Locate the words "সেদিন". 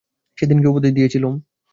0.37-0.57